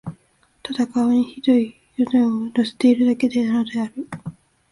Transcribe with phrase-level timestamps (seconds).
[0.63, 3.93] ただ、顔に醜い皺を寄せているだけなのである